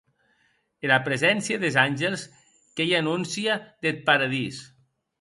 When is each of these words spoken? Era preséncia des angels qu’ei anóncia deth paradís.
Era 0.89 0.97
preséncia 1.07 1.59
des 1.63 1.77
angels 1.83 2.21
qu’ei 2.75 2.91
anóncia 3.01 3.55
deth 3.83 4.01
paradís. 4.07 4.57